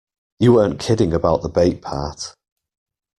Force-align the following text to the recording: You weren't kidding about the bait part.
You 0.39 0.53
weren't 0.53 0.79
kidding 0.79 1.13
about 1.13 1.43
the 1.43 1.47
bait 1.49 1.83
part. 1.83 2.33